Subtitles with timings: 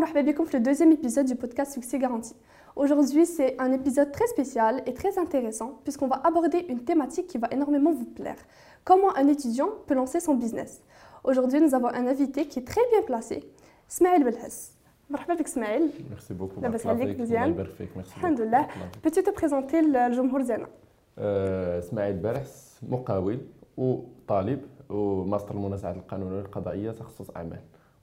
[0.00, 2.34] مرحبا بكم في le deuxième épisode du podcast Succès Garanti.
[2.76, 7.38] Aujourd'hui, c'est un épisode très spécial et très intéressant puisqu'on va aborder une thématique qui
[7.38, 8.40] va énormément vous plaire.
[8.84, 10.80] Comment un étudiant peut lancer son business.
[11.24, 13.44] Aujourd'hui, nous avons un invité qui est très bien placé,
[13.88, 14.72] Smaïl Belhas.
[15.10, 17.20] مرحبا بك اسماعيل ميرسي بوكو لاباس بارك الله عليك فيك.
[17.20, 18.48] مزيان؟ الله يبارك فيك ميرسي الحمد بوكو.
[18.48, 18.60] لله.
[18.60, 19.02] بارك الله فيك.
[19.02, 20.66] Peux-tu te présenter للجمهور ديالنا
[21.18, 23.38] آه، اسماعيل بارحس مقاول
[23.76, 24.60] وطالب
[24.90, 27.60] وماستر المنازعات القانونيه والقضائيه تخصص اعمال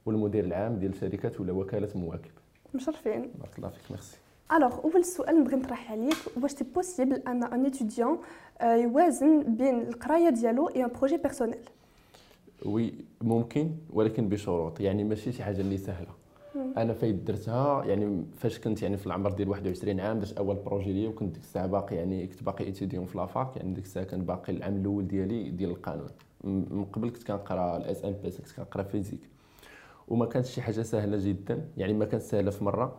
[0.09, 2.31] والمدير العام ديال شركة ولا وكالة مواكب.
[2.75, 3.31] مشرفين.
[3.41, 4.17] بارك الله فيك merci.
[4.53, 6.17] alors أول سؤال نبغي نطرح عليك.
[6.43, 8.19] واش c'est possible أن un étudiant
[8.63, 11.59] يوازن بين القراية ديالو et un projet personnel
[12.67, 14.81] oui ممكن ولكن بشروط.
[14.81, 16.11] يعني ماشي شي حاجة اللي سهلة.
[16.77, 20.93] أنا فايت درتها يعني فاش كنت يعني في العمر ديال 21 عام درت أول projet
[20.93, 23.57] ليا وكنت ديك الساعة باقي يعني كنت باقي étudiant في la fac.
[23.57, 26.09] يعني ديك الساعة كان باقي العام الأول ديالي ديال القانون.
[26.45, 29.21] من قبل كنت كنقرأ ال SMP كنت كنقرأ physique
[30.11, 32.97] وما كانتش شي حاجة سهلة جدا يعني ما كانت سهلة في مرة.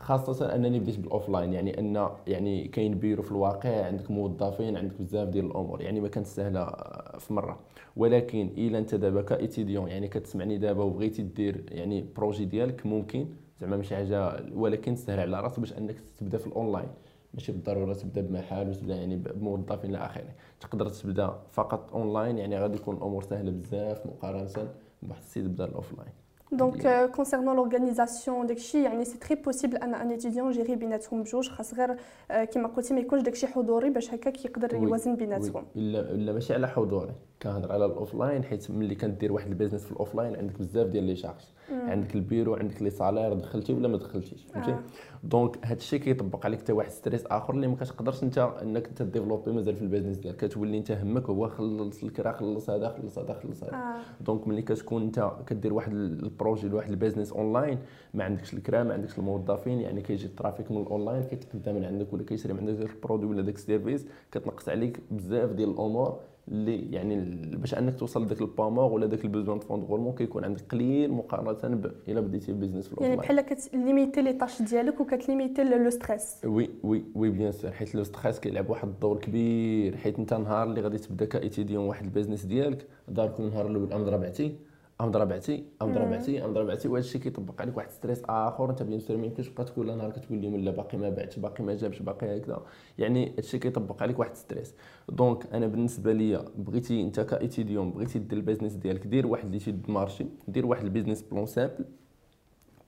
[0.00, 4.94] خاصة أنني بديت بال offline يعني أن يعني كاين بيرو في الواقع عندك موظفين عندك
[5.00, 7.58] بزاف ديال الأمور يعني ما كانت سهلة آه، في مرة.
[7.96, 13.26] ولكن إلا أنت دابا ك étudiant يعني كتسمعني دابا وبغيتي دير يعني projet ديالك ممكن.
[13.60, 16.88] زعما ماشي حاجة ولكن سهل على راسك باش أنك تبدأ في الاونلاين
[17.34, 20.34] ماشي بالضرورة تبدأ بمحل وتبدأ يعني بموظفين إلى آخره.
[20.60, 24.68] تقدر تبدأ فقط اونلاين يعني غادي يكون الأمور سهلة بزاف مقارنة
[25.02, 26.12] بواحد السيد بدأ ال offline
[26.52, 31.48] donc concernant l'organisation داكشي يعني c'est très possible ان un étudiant ي gérer بيناتهم بجوج
[31.48, 31.96] خاص غير
[32.44, 34.74] كيما قلتي ما يكونش داكشي حضوري باش هكاك يقدر.
[34.74, 35.64] يوازن بيناتهم.
[35.76, 37.12] الا الا ماشي على حضوري
[37.42, 40.86] كنهضر على ال offline حيت ملي كدير واحد ال business في ال offline عندك بزاف
[40.86, 41.40] ديال les charges
[41.72, 44.80] عندك البيرو عندك les salaires دخلتي ولا ما دخلتيش؟ فهمتي؟ آه.
[45.24, 49.02] donc هذا الشيء كيطبق عليك حتى واحد stress آخر اللي ما كتقدرش انت انك انت
[49.02, 50.36] développer مازال في ال business ديالك.
[50.36, 53.74] كتولي انت همك هو خلص الكرا خلص هذا خلص هذا خلص هذا.
[53.74, 54.00] آه.
[54.20, 57.78] donc ملي كتكون انت كدير واحد ال projet لواحد ال business online
[58.14, 62.12] ما عندكش الكرا ما عندكش الموظفين يعني كيجي ال trafic من الأونلاين كيتقدم من عندك
[62.12, 66.20] ولا كيشري من عندك ال produit ولا داك ال service كتنقص عليك بزاف ديال الأمور.
[66.50, 67.16] اللي يعني
[67.56, 70.44] باش انك توصل لذاك ال BFR ولا داك ال besoin de fonds de roulement كيكون
[70.44, 75.00] عندك قليل مقارنة ب إلا بديتي business في يعني بحال كت limiter les tâches ديالك
[75.00, 79.18] وكت limiter le stress oui oui oui bien sûr حيت le stress كيلعب واحد الدور
[79.18, 79.96] كبير.
[79.96, 83.92] حيت انت نهار اللي غادي تبدا ك étudiant واحد ال business ديالك دارك النهار الأول
[83.92, 84.54] ام ضربعتي
[85.00, 89.00] ام ضربعتي ام ضربعتي ام ضربعتي وهذا الشيء كيطبق عليك واحد stress آخر أنت bien
[89.00, 92.02] sûr ما يمكنش تبقى كل نهار كتقول لهم لا باقي ما بعتش باقي ما جابش
[92.02, 92.62] باقي هكذا.
[92.98, 94.74] يعني هادشي كيطبق عليك واحد stress.
[95.08, 99.50] donc أنا بالنسبة ليا بغيتي أنت ك étudiant بغيتي دير ال business ديالك دير واحد
[99.50, 101.84] l'étude de marché دير واحد ال business plan simple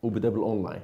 [0.02, 0.82] وبدا بالأونلاين.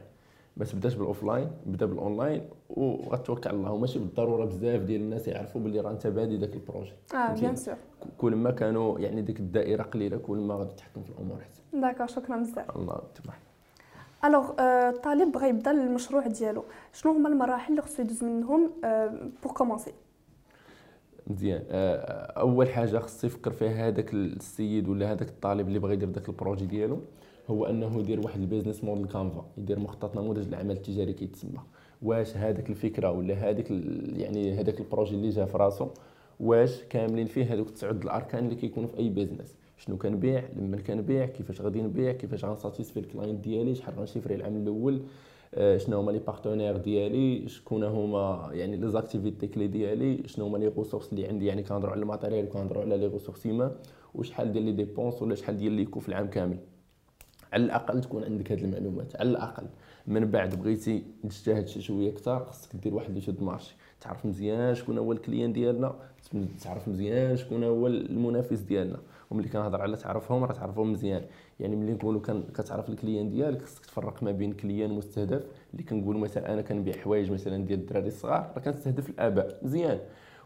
[0.58, 5.60] ما تبداش بال offline بدأ بالاونلاين وغتوكل على الله وماشي بالضرورة بزاف ديال الناس يعرفوا
[5.60, 6.92] باللي راه أنت بادي داك ال projet.
[7.14, 7.74] آه؟ bien sûr.
[8.18, 12.06] كل ما كانوا يعني ديك الدائرة قليلة كل ما غادي تحكم في الأمور احسن d'accord
[12.06, 12.76] شكرا بزاف.
[12.76, 13.38] الله تبارك
[14.24, 16.64] alors الطالب بغى يبدأ المشروع ديالو.
[16.92, 18.70] شنو هما المراحل اللي خصو يدوز منهم
[19.42, 19.92] pour commencer
[21.26, 21.62] مزيان.
[21.70, 26.28] آه، أول حاجة خص يفكر فيها هذاك السيد ولا هذاك الطالب اللي بغى يدير داك
[26.28, 27.00] ال projet ديالو.
[27.48, 31.60] هو أنه يدير واحد ال business model canvas يدير مخطط نموذج العمل التجاري كيتسمى.
[32.02, 33.70] واش هذاك الفكرة ولا هذاك
[34.16, 35.88] يعني هذاك ال projet اللي جا في راسو؟
[36.40, 41.26] واش كاملين فيه هذوك التسعود الأركان اللي كيكونوا في أي business؟ شنو كنبيع؟ لما كنبيع؟
[41.26, 45.00] كيفاش غادي نبيع؟ كيفاش غن satisfy ال client ديالي؟ شحال غن chiffrer العام الأول؟
[45.54, 50.58] آه، شنو هما les partenaires ديالي؟ شكون هما يعني les activités clés ديالي؟ شنو هما
[50.58, 53.76] les ressources اللي عندي؟ يعني كنهضروا على ال matériel وكنهضروا على les ressources humaines
[54.14, 56.58] وشحال ديال les dépenses ولا شحال ديال les coûts في العام كامل؟
[57.52, 59.16] على الأقل تكون عندك هذه المعلومات.
[59.16, 59.66] على الأقل.
[60.06, 63.76] من بعد بغيتي تجتهد شي شوية أكثر خصك دير واحد l'étude de marché.
[64.00, 65.94] تعرف مزيان شكون هو ال client ديالنا
[66.62, 68.98] تعرف مزيان شكون هو المنافس ديالنا.
[69.30, 71.22] وملي كنهضر على تعرفهم راه تعرفهم مزيان.
[71.60, 72.20] يعني ملي نقولوا
[72.54, 75.44] كتعرف ال client ديالك خصك تفرق ما بين client مستهدف.
[75.72, 79.58] اللي كنقولوا مثلا أنا كنبيع حوايج مثلا ديال الدراري الصغار راه كنستهدف الآباء.
[79.62, 79.98] مزيان.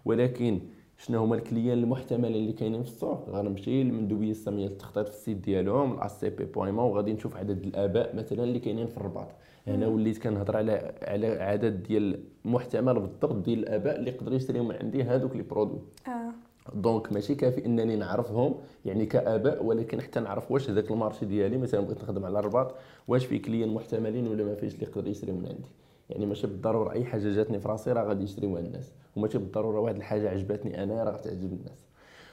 [0.04, 0.60] ولكن
[1.06, 5.19] شنو هما ال clients المحتملين اللي كاينين في السوق غنمشي للمندوبيه الساميه للتخطيط في ال
[5.19, 9.28] site ديالهم ال HCP point ma وغادي نشوف عدد الآباء مثلا اللي كاينين في الرباط.
[9.66, 14.76] هنا وليت كنهضر على على عدد ديال محتمل بالضبط ديال الآباء اللي يقدروا يشريو من
[14.76, 15.80] عندي هذوك les produits.
[16.08, 16.32] آه.
[16.74, 18.54] donc ماشي كافي إنني نعرفهم
[18.84, 22.74] يعني كآباء ولكن حتى نعرف واش هذاك ال marché ديالي مثلا بغيت نخدم على الرباط
[23.08, 25.68] واش فيه clients محتملين ولا ما فيش اللي يقدر يشري من عندي.
[26.10, 29.96] يعني ماشي بالضرورة أي حاجة جاتني في راسي راه غادي يشريوها الناس وماشي بالضرورة واحد
[29.96, 31.86] الحاجة عجبتني أنا راه غتعجب الناس.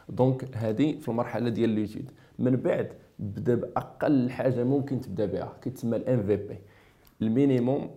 [0.09, 5.97] donc هذه في المرحلة ديال l'étude من بعد بدا بأقل حاجة ممكن تبدا بها كيتسمى
[5.97, 6.57] ال MVP ال
[7.21, 7.89] minimum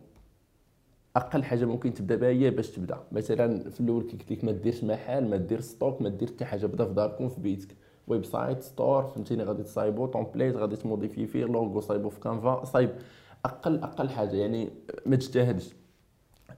[1.16, 2.98] أقل حاجة ممكن تبدا بها هي باش تبدا.
[3.12, 6.44] مثلا في الأول كي قلت لك ما ديرش محل ما دير stock ما دير حتى
[6.44, 7.76] حاجة بدا في داركم في بيتك.
[8.06, 12.90] website store فهمتيني؟ غادي تصايبو template غادي ت modifier فيه لوغو صايبو في Canva صايب
[13.44, 14.36] أقل أقل حاجة.
[14.36, 14.70] يعني
[15.06, 15.72] ما تجتهدش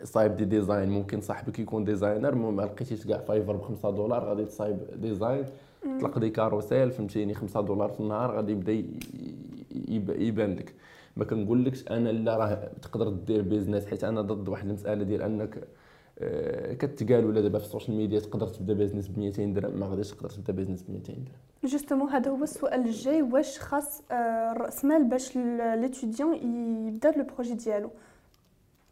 [0.03, 4.45] صايب des designs ممكن صاحبك يكون designer ما لقيتيش كاع Fiverr ب 5 دولار غادي
[4.45, 5.45] تصايب design
[6.01, 8.53] طلق des carrousels فهمتيني 5 دولار في النهار غادي
[9.89, 10.75] يبدا يبان لك.
[11.17, 15.69] ما كنقولكش أنا لا راه تقدر دير business حيت أنا ضد واحد المسألة ديال أنك
[16.79, 20.11] كتقال ولا دابا في ال social media تقدر تبدا business ب 200 درهم ما غاديش
[20.11, 21.25] تقدر تبدا business ب 200 درهم.
[21.65, 26.35] justement هذا هو السؤال الجاي واش خاص آه، رأس مال باش l'étudiant
[26.89, 27.91] يبدا le projet ديالو؟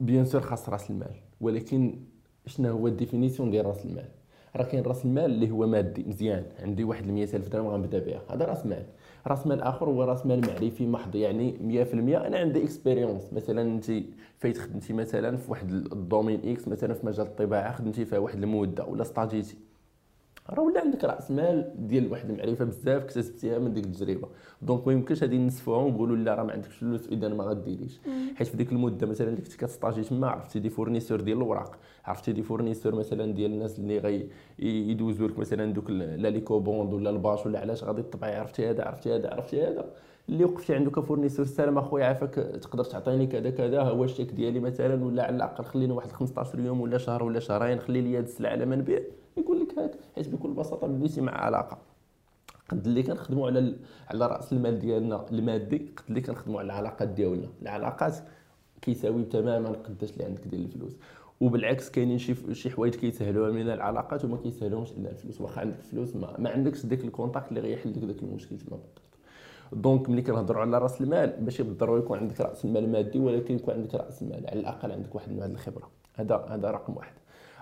[0.00, 1.94] bien sûr خاص رأس المال ولكن
[2.46, 4.08] شنو هو ال définition ديال رأس المال؟
[4.56, 8.44] راه كاين رأس المال اللي هو مادي مزيان عندي واحد 100000 درهم غنبدا بها هذا
[8.44, 8.86] رأس مال.
[9.26, 11.52] راس مال اخر هو راس مال معرفي محض يعني
[11.84, 11.94] 100%
[12.26, 13.92] أنا عندي expérience مثلا انت
[14.38, 18.42] فايت خدمتي مثلا في واحد ال domaine X مثلا في مجال الطباعة خدمتي فيها واحد
[18.42, 19.56] المده ولا stageيتي
[20.50, 24.28] راه ولا عندك رأس مال ديال واحد المعرفة بزاف اكتسبتيها من ديك التجربة.
[24.62, 28.00] donc ما يمكنش غادي نسفوها ونقولوا لا راه ما عندكش فلوس إذا ما غديريش.
[28.36, 31.78] حيت في ديك المدة مثلا اللي كنت كت stageي تما عرفتي des fournisseurs ديال الوراق
[32.04, 34.26] عرفتي des fournisseurs مثلا ديال الناس اللي غي
[34.58, 38.84] يدوزوا لك مثلا دوك لا l'éco-bande ولا ال bâche ولا علاش غادي تطبعي عرفتي هذا
[38.84, 39.84] عرفتي هذا عرفتي هذا.
[40.28, 44.60] اللي وقفتي عندك ك fournisseur سلام أخويا عافاك تقدر تعطيني كذا كذا هو الشيك ديالي
[44.60, 48.24] مثلا ولا على الأقل خليني واحد 15 يوم ولا شهر ولا شهرين خلي لي هاد
[48.24, 49.00] السلعة على ما نبيع.
[49.76, 51.78] لك حيت بكل بساطة بديتي مع علاقة.
[52.68, 53.76] قد اللي كنخدموا على
[54.08, 57.48] على رأس المال ديالنا المادي قد اللي كنخدموا على العلاقات ديالنا.
[57.62, 58.16] العلاقات
[58.82, 60.96] كيساوي تماما قداش اللي عندك ديال الفلوس.
[61.40, 65.40] وبالعكس كاينين شي شي حوايج كيسهلوها من العلاقات وما كيسهلوهمش إلا الفلوس.
[65.40, 68.78] واخا عندك فلوس ما, ما عندكش داك ال contact اللي غيحل لك داك المشكل تما
[69.72, 73.74] donc ملي كنهضروا على رأس المال ماشي بالضروره يكون عندك رأس المال مادي ولكن يكون
[73.74, 74.46] عندك رأس المال.
[74.50, 75.90] على الأقل عندك واحد من الخبرة.
[76.14, 77.12] هذا هذا رقم واحد.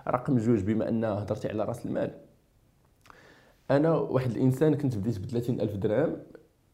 [0.07, 2.11] رقم جوج بما أن هضرتي على رأس المال.
[3.71, 6.17] أنا واحد الإنسان كنت بديت ب 30000 درهم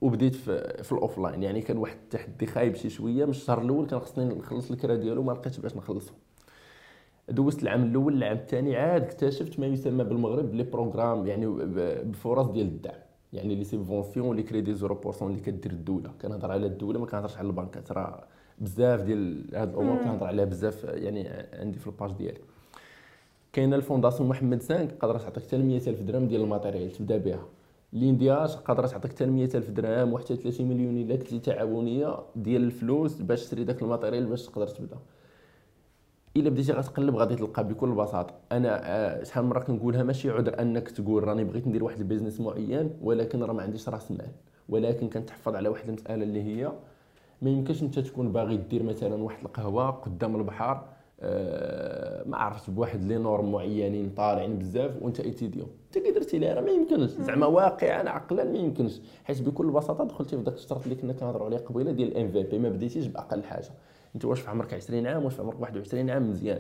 [0.02, 3.88] وبديت في, في ال offline يعني كان واحد التحدي خايب شي شوية من الشهر الأول
[3.88, 6.14] كان خصني نخلص الكرا ديالو ما لقيتش باش نخلصو.
[7.30, 11.46] دوزت العام الأول العام الثاني عاد اكتشفت ما يسمى بالمغرب les programmes يعني
[12.04, 13.00] بفرص ديال الدعم
[13.34, 16.12] يعني les subventions les crédits 0% اللي كدير الدولة.
[16.22, 18.24] كنهضر على الدولة ما كنهضرش على البنكات راه
[18.60, 22.40] بزاف ديال هاد الأمور كنهضر عليها بزاف يعني عندي في ال page ديالي.
[23.58, 27.46] كاينة ال Fondation محمد 5 قادره تعطيك حتى 100000 درهم ديال ال matériel تبدا بها.
[27.94, 33.46] L'INDH قادره تعطيك حتى 100000 درهم وحتى 30 مليون إلا كنتي تعاونية ديال الفلوس باش
[33.46, 34.98] تشري داك ال matériel باش تقدر تبدا.
[36.38, 38.34] إلا بديتي غتقلب غادي تلقى بكل بساطة.
[38.52, 42.04] أنا آه، شحال من مرة كنقولها ماشي عذر أنك تقول راني بغيت ندير واحد ال
[42.04, 44.32] business معين ولكن راه ما عنديش راس مال.
[44.70, 46.72] ولكن كنتحفظ على واحد المساله اللي هي
[47.42, 50.97] ما يمكنش أنت تكون باغي دير مثلا واحد القهوة قدام البحر
[52.26, 56.62] ما عرفت بواحد les normes معينين طالعين بزاف وانت étudiant انت كي درتي ليها راه
[56.62, 57.10] ما يمكنش.
[57.10, 59.02] زعما واقعا عقلا ما يمكنش.
[59.24, 62.60] حيت بكل بساطة دخلتي في ذاك الشرط اللي كنا كنهضروا عليه قبيلة ديال ال MVP.
[62.60, 63.70] ما بديتيش بأقل حاجة.
[64.16, 66.60] انت واش في عمرك 20 عام؟ واش في عمرك 21 عام؟ مزيان.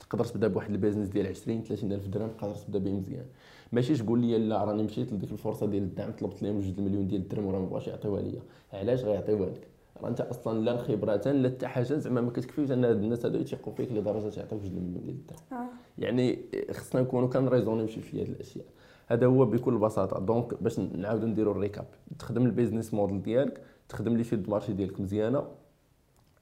[0.00, 3.24] تقدر تبدا بواحد ال business ديال 20 30 ألف درهم تقدر تبدا به مزيان.
[3.72, 7.20] ماشي تقول لي لا راني مشيت لديك الفرصة ديال الدعم طلبت لهم جوج المليون ديال
[7.20, 8.42] الدرهم وراه ما بغاش يعطيوها ليا.
[8.72, 9.66] علاش غيعطيوها لك؟
[10.00, 13.38] راه انت أصلا لا الخبره لا حتى حاجة زعما ما كتكفيش أن هاد الناس هادو
[13.38, 15.40] يثيقوا فيك لدرجة يعطيوك جوج المليون ديال الدرهم.
[15.52, 15.66] آه.
[15.98, 16.38] يعني
[16.70, 18.64] خصنا نكونوا كن raisonnableيو شي في هاد الأشياء.
[19.06, 20.20] هذا هو بكل بساطة.
[20.20, 21.86] donc باش نعاودوا نديروا ال récap.
[22.18, 25.44] تخدم ال business model ديالك تخدم l'étude de marché ديالك مزيانة.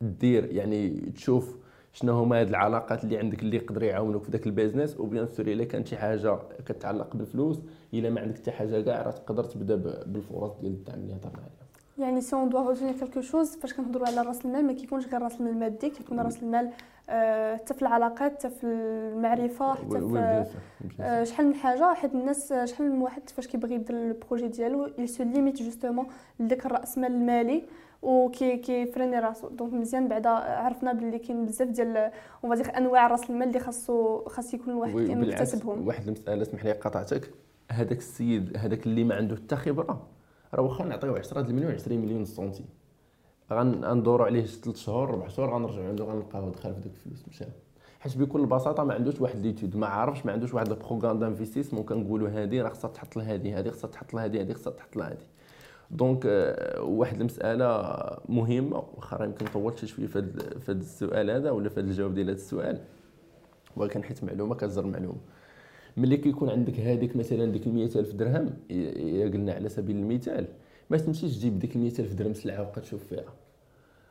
[0.01, 1.57] دير يعني تشوف
[1.93, 5.01] شنو هما هاد العلاقات اللي عندك اللي يقدروا يعاونوك في داك ال business.
[5.01, 7.61] و bien sûr إلا كانت شي حاجة كتعلق بالفلوس
[7.95, 11.70] إلا ما عندك حتى حاجة كاع راه تقدر تبدأ بالفرص ديال الدعم اللي هضرنا عليها.
[12.01, 15.23] يعني si on doit résumer quelque chose فاش كنهضروا على راس المال ما كيكونش غير
[15.23, 16.71] راس المال المادي كيكون راس المال
[17.11, 20.47] آه، حتى في العلاقات حتى في المعرفة حتى في
[21.01, 24.91] آه، شحال من حاجة حيت الناس شحال من واحد فاش كيبغي يدير ال projet ديالو
[24.99, 26.07] il se limite justement
[26.41, 27.63] لذاك الرأس مال المالي
[28.03, 29.49] وكي كي freinerي راسو.
[29.49, 31.97] donc مزيان بعدا عرفنا باللي كاين بزاف ديال
[32.45, 35.87] on va dire أنواع راس المال اللي خاصو خاص يكون الواحد مكتسبهم.
[35.87, 37.31] واحد المسألة اسمح لي قطعتك
[37.71, 40.07] هذاك السيد هذاك اللي ما عنده حتى خبرة.
[40.55, 42.67] راه واخا نعطيو 10 المليون 20 مليون سنتيم
[43.53, 47.45] غندوروا عليه 3 شهور 4 شهور غنرجعوا عنده غنلقاوه دخل في ديك الفلوس مشى
[48.01, 51.83] حيت بكل بساطة ما عندوش واحد l'étude ما عارفش ما عندوش واحد ال programme d'investissement
[51.85, 55.27] كنقولوا هذه راه خصها تحط لها هذه خصها تحط لها هذه خصها تحط لها هذه
[55.91, 57.95] donc euh, واحد المسألة
[58.29, 60.19] مهمة واخا يمكن طولت شوية في
[60.69, 62.81] هذا السؤال هذا ولا في هذا الجواب ديال هذا السؤال.
[63.77, 65.19] ولكن حيت معلومة كتزر معلومة.
[65.97, 70.47] ملي كيكون عندك هذيك مثلا ديك 100000 درهم يا قلنا على سبيل المثال
[70.91, 73.25] ما تمشيش تجيب ديك 100000 درهم سلعة وبقى تشوف فيها.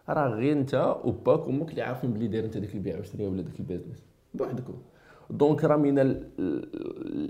[0.09, 3.59] راه غير انت وباك وامك اللي عارفين بلي داير انت ديك البيع والشراء ولا ديك
[3.59, 4.73] ال business بوحدكم.
[5.29, 5.99] donc راه من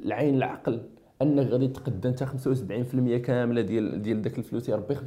[0.05, 0.81] العين العقل
[1.21, 5.01] أنك غادي تقدى أنت 75% كاملة ديال ديال داك الفلوس يا ربي 75%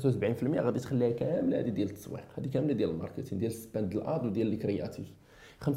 [0.60, 4.02] غادي تخليها كاملة هذه ديال التسويق هذه كاملة ديال ال marketing ديال ال spend ال
[4.02, 5.12] ads وديال les créatives
[5.64, 5.70] 25%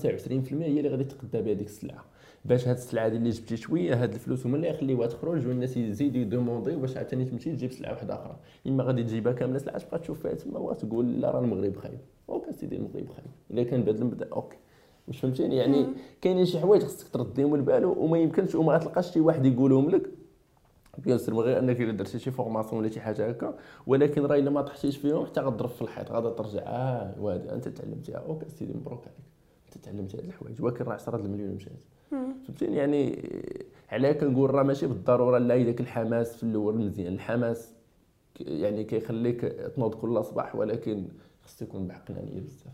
[0.53, 2.05] هي اللي غادي تقدى بها ديك السلعة.
[2.45, 6.27] باش هاد السلعة اللي جبتي شوية هاد الفلوس هما اللي يخليوها تخرج والناس يزيدوا ي
[6.27, 8.35] demanderيو باش عاوتاني تمشي تجيب سلعة واحدة أخرى.
[8.67, 11.99] إما غادي تجيبها كاملة سلعة تبقى تشوف فيها تما وتقول لا راه المغرب خايب.
[12.29, 13.27] OK سيدي المغرب خايب.
[13.51, 14.57] إلا كان بهذا المبدا OK.
[15.07, 15.85] واش فهمتيني؟ يعني
[16.21, 20.09] كاينين شي حوايج خصك ترديهم لبالو وما يمكنش وما غتلقاش شي واحد يقولهم لك.
[20.97, 24.35] bien sûr من غير أنك إلا درتي شي formation ولا شي حاجة هكا ولكن راه
[24.35, 28.17] إلا ما طحتيش فيهم حتى غضرب في الحيط غادا ترجع آه وهذه أنت تعلمتيها.
[28.17, 29.17] OK سيدي مبروك عليك.
[29.65, 31.83] أنت تعلمتي هاد الحوايج ولكن راه 10 المليون مشات.
[32.55, 33.29] فهمتيني يعني
[33.91, 37.13] علاه كنقول راه ماشي بالضرورة لا داك الحماس في الأول مزيان.
[37.13, 37.74] الحماس
[38.39, 39.41] يعني كيخليك
[39.75, 41.07] تنوض كل صباح ولكن
[41.43, 42.74] خص يكون بعقلانيه بزاف.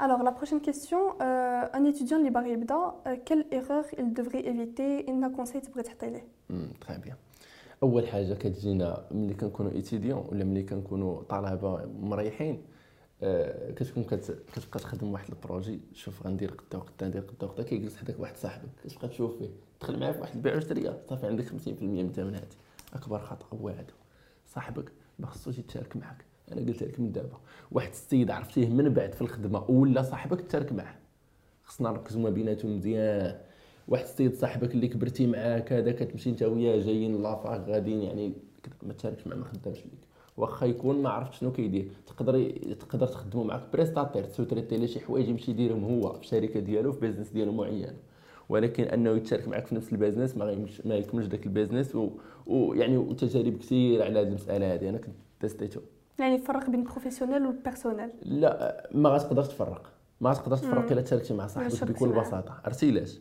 [0.00, 5.08] Alors, la prochaine question, euh, un étudiant باغي يبدا euh, quelle erreur il devrait éviter
[5.08, 6.26] un conseil تبغي تعطي ليه
[6.80, 7.16] très bien
[7.82, 12.62] أول حاجة كتجينا ملي كنكونوا étudiants ولا ملي كنكونوا طلبة مريحين
[13.76, 15.80] كتكون كتبقى تخدم واحد ال projet.
[15.94, 18.68] شوف غندير قدا وقدا ندير قدا وقدا كيجلس حداك واحد صاحبك.
[18.84, 19.48] كتبقى تشوف فيه.
[19.80, 21.52] دخل معاه في واحد البيع وشريه صافي عندك 50%
[21.82, 22.56] من ثمن هادي
[22.94, 23.84] أكبر خطا هو هذا
[24.46, 27.40] صاحبك ما خصوش يتشارك معك أنا قلت لك من دابا.
[27.70, 30.96] واحد السيد عرفتيه من بعد في الخدمة ولا صاحبك تشارك معاه.
[31.64, 33.40] خصنا نركزوا ما بيناتهم مزيان.
[33.88, 38.32] واحد السيد صاحبك اللي كبرتي معاه كذا كتمشي انت وياه جايين la fac غاديين يعني
[38.82, 40.04] ما تشاركش معاه ما خدامش ليك.
[40.36, 41.88] واخا يكون ما عرفت شنو كيدير.
[42.06, 42.50] تقدر
[42.80, 47.00] تقدر تخدموا معاك prestataire تسوتريتي ليه شي حوايج يمشي يديرهم هو في الشركة ديالو في
[47.00, 47.92] business ديالو معين
[48.48, 51.96] ولكن أنه يتشارك معك في نفس ال business ما ما يكملش داك ال business
[52.46, 55.80] ويعني وتجارب كثير على هذه المسألة هذه أنا كنت تستيتو
[56.18, 59.90] يعني فرق بين ال professionnel وال personnel لا ما غتقدرش تفرق.
[60.20, 62.60] ما غتقدرش تفرق إلا تشاركتي مع صاحبك بكل بساطة.
[62.64, 63.18] عرفتي علاش؟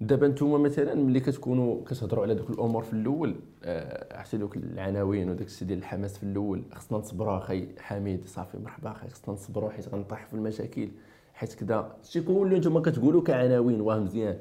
[0.00, 5.30] دابا نتوما مثلا ملي كتكونوا كتهضروا على دوك الأمور في الأول آه، عرفتي دوك العناوين
[5.30, 9.70] وداك الشيء ديال الحماس في الأول خصنا نصبروا أخي حميد صافي مرحبا أخي خصنا نصبروا
[9.70, 10.88] حيت غنطيح في المشاكل
[11.34, 14.36] حيت كذا شي كله نتوما كتقولوا كعناوين واه مزيان.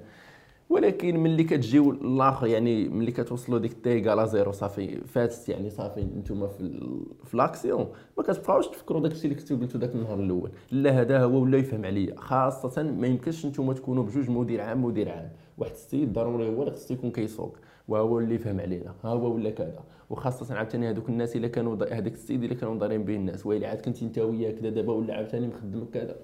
[0.70, 6.02] ولكن ملي كتجيو الآخر يعني ملي كتوصلوا ديك تي على zéro صافي فاتت يعني صافي
[6.02, 6.82] نتوما في
[7.24, 7.88] في l'action
[8.18, 10.52] ما كتبقاوش تفكروا داك الشيء اللي كنتو قلتو داك النهار الأول.
[10.72, 15.10] لا هذا هو ولا يفهم عليا خاصة ما يمكنش نتوما تكونوا بجوج مدير عام مدير
[15.10, 15.30] عام.
[15.58, 19.50] واحد السيد ضروري هو اللي خصو يكون كيسوق وهو اللي يفهم علينا ها هو ولا
[19.50, 19.84] كذا.
[20.10, 23.82] وخاصة عاوتاني هذوك الناس إلا كانوا هذاك السيد اللي كانوا دارين به الناس ويلي عاد
[23.82, 26.16] كنتي انت وياه كذا دابا ولا عاوتاني مخدمك كذا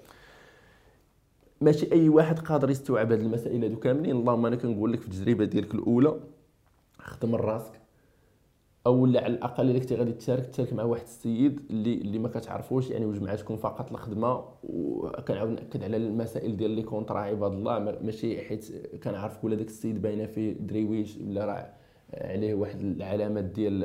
[1.60, 4.16] ماشي أي واحد قادر يستوعب هذه المسائل هذو كاملين.
[4.16, 6.20] اللهم أنا كنقول لك في التجربة ديالك الأولى
[6.98, 7.83] خدم راسك.
[8.86, 12.90] أو على الأقل الا كنتي غادي تشارك تشارك مع واحد السيد اللي اللي ما كتعرفوش
[12.90, 14.44] يعني وجمعتكم فقط الخدمة.
[14.64, 17.78] وكنعاود نأكد على المسائل ديال لي كونطرا عباد الله.
[17.78, 18.72] ماشي حيت
[19.04, 21.72] كنعرف ولا داك السيد باينة فيه دريويش ولا راه
[22.14, 23.80] عليه واحد العلامات ديال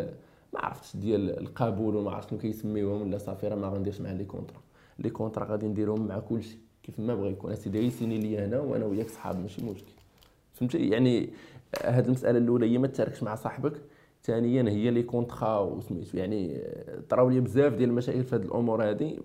[0.54, 4.26] ما عرفتش ديال القبول وما عرفت شنو كيسميوهم ولا صافي راه ما غنديرش مع les
[4.26, 4.62] contrats
[5.00, 7.52] les contrats غادي نديرهم مع كلشي كيف ما بغى يكون.
[7.52, 9.92] اسيدي يسيني لي هنا وأنا وياك صحاب ماشي مشكل.
[10.54, 11.30] فهمتي؟ يعني
[11.84, 13.74] هاد المسألة الأولى هي ما تشاركش مع صاحبك.
[14.30, 16.62] ثانيا هي les contrats وسميتو يعني
[17.10, 19.20] طراو لي بزاف ديال المشاكل في هاد الأمور هادي.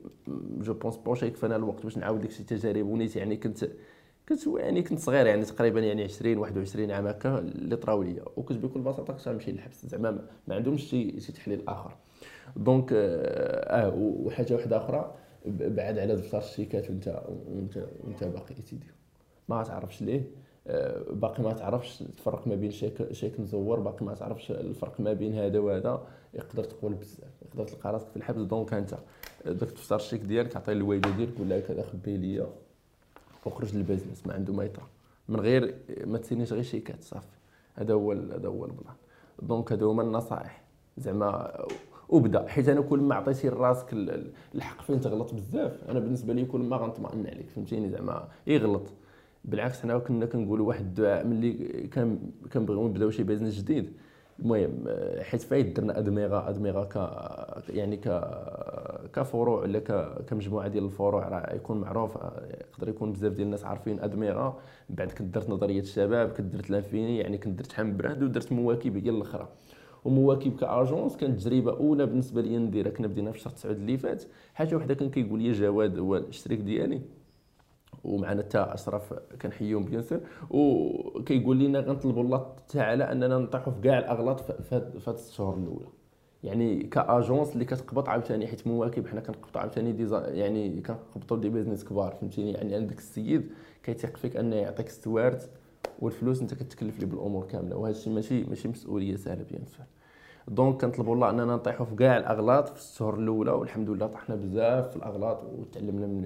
[0.61, 3.71] je pense pas يكفينا الوقت باش نعاود لك شي تجارب ونيت يعني كنت
[4.29, 8.25] كنت يعني كنت صغير يعني تقريبا يعني 20 21 عام هكا اللي طراو ليا.
[8.37, 9.87] وكنت بكل بساطة كنت غنمشي للحبس.
[9.87, 10.11] زعما
[10.49, 11.97] ما عندهمش شي شي تحليل آخر.
[12.57, 15.15] donc آه, آه وحاجة واحدة أخرى
[15.47, 18.55] بعد على دفتر الشيكات وانت وانت وانت باقي.
[18.57, 18.91] ايتيديو
[19.49, 20.25] ما تعرفش ليه؟ آه،
[21.11, 25.35] باقي ما تعرفش تفرق ما بين شيك شيك مزور باقي ما تعرفش الفرق ما بين
[25.35, 26.07] هذا وهذا.
[26.35, 28.41] يقدر تقول بزاف يقدر تلقى راسك في الحبس.
[28.41, 28.95] donc أنت
[29.47, 32.47] داك دفتر الشيك ديالك تعطيه للوالده ديالك ولا كذا خبيه ليا
[33.47, 34.87] وخرج لل business ما عنده ما يطرا
[35.29, 37.27] من غير ما تسينيش غير شيكات صافي.
[37.75, 38.95] هذا هو هذا هو ال plan.
[39.43, 40.63] donc هادو هما النصائح.
[40.99, 41.65] زعما
[42.09, 43.93] وبدا حيت أنا كل ما عطيتي لراسك
[44.55, 45.85] الحق فين تغلط بزاف.
[45.89, 48.83] أنا بالنسبة لي كل ما غنطمئن عليك فهمتيني؟ زعما يغلط.
[49.45, 51.53] بالعكس حنا كنا كنقولوا واحد الدعاء ملي
[51.93, 52.19] كان
[52.53, 53.93] كنبغيو نبداو شي business جديد.
[54.39, 54.85] المهم
[55.21, 56.97] حيت فايت درنا ادمغه ادمغه ك
[57.69, 58.21] يعني ك
[59.13, 59.79] كفروع ولا
[60.27, 62.17] كمجموعة ديال الفروع راه يكون معروف
[62.61, 64.59] يقدر يكون بزاف ديال الناس عارفين ادمغه
[64.91, 68.97] بعد كنت درت نظرية الشباب كنت درت لانفيني يعني كنت درت حام براند ودرت مواكب
[68.97, 69.49] هي الأخرى.
[70.05, 72.91] ومواكب ك agence كانت تجربة أولى بالنسبة لي نديرها.
[72.91, 74.25] كنا بدينا في شهر 9 اللي فات
[74.55, 77.01] حاجة وحده كان كيقول لي جواد هو الشريك ديالي.
[78.05, 84.41] ومعنا حتى أشرف كنحييهم bien وكيقول لنا غنطلبوا الله تعالى أننا نطيحوا في كاع الأغلاط
[84.41, 84.75] في
[85.07, 85.87] هاد الشهور الأولى.
[86.45, 91.49] يعني ك agence اللي كتقبط عاوتاني حيت مواكب حنا كنقبطوا عاوتاني des يعني كنقبطوا des
[91.49, 93.51] business كبار فهمتيني؟ يعني عندك السيد
[93.83, 95.51] كيثيق فيك أنه يعطيك ستوارت
[95.99, 99.87] والفلوس أنت كتكلف لي بالأمور كاملة وهذا الشيء ماشي ماشي مسؤولية سهلة bien sûr
[100.49, 104.91] donc كنطلبوا الله أننا نطيحوا في كاع الأغلاط في الشهور الأولى والحمد لله طحنا بزاف
[104.91, 106.25] في الأغلاط وتعلمنا من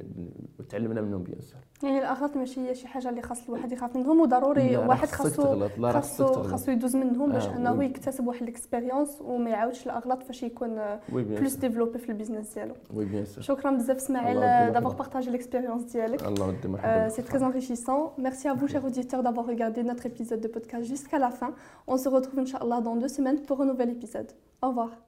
[0.60, 4.20] وتعلمنا منهم bien sûr يعني الأغلاط ماشي هي شي حاجة اللي خاص الواحد يخاف منهم
[4.20, 6.42] وضروري لا، واحد خاصو لا، خاصو.
[6.42, 7.84] خاصو يدوز منهم باش آه، أنه.
[7.84, 10.80] يكتسب واحد ال expérience وما يعاودش الأغلاط فاش يكون
[11.12, 14.96] plus développé في ال business ديالو oui bien sûr شكرا بزاف إسماعيل الله مرحبا.
[14.98, 17.12] partager l'expérience ديالك الله ودي مرحبا Euh, بك.
[17.16, 18.12] c'est très enrichissant.
[18.18, 21.50] Merci à vous, chers auditeurs, d'avoir regardé notre épisode de podcast jusqu'à la fin.
[21.92, 23.90] On se retrouve, Inch'Allah, dans deux semaines pour un nouvel
[24.62, 25.07] Au revoir.